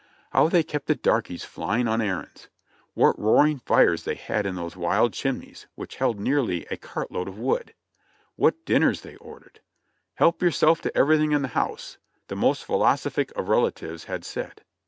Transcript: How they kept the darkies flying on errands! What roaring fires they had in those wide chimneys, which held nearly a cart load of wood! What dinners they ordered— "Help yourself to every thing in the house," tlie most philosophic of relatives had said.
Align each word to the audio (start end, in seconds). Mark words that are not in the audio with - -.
How 0.31 0.49
they 0.49 0.63
kept 0.63 0.87
the 0.87 0.95
darkies 0.95 1.43
flying 1.45 1.87
on 1.87 2.01
errands! 2.01 2.49
What 2.95 3.19
roaring 3.19 3.59
fires 3.59 4.01
they 4.03 4.15
had 4.15 4.47
in 4.47 4.55
those 4.55 4.75
wide 4.75 5.13
chimneys, 5.13 5.67
which 5.75 5.97
held 5.97 6.19
nearly 6.19 6.65
a 6.71 6.77
cart 6.77 7.11
load 7.11 7.27
of 7.27 7.37
wood! 7.37 7.75
What 8.35 8.65
dinners 8.65 9.01
they 9.01 9.15
ordered— 9.17 9.59
"Help 10.15 10.41
yourself 10.41 10.81
to 10.81 10.97
every 10.97 11.19
thing 11.19 11.33
in 11.33 11.43
the 11.43 11.49
house," 11.49 11.99
tlie 12.29 12.37
most 12.37 12.65
philosophic 12.65 13.31
of 13.37 13.47
relatives 13.49 14.05
had 14.05 14.25
said. 14.25 14.63